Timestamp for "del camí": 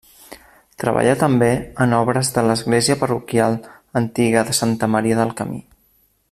5.23-5.63